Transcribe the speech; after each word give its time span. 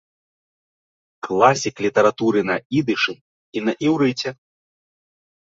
Класік 1.27 1.75
літаратуры 1.87 2.39
на 2.51 2.55
ідышы 2.79 3.15
і 3.57 3.67
на 3.67 3.73
іўрыце. 3.89 4.29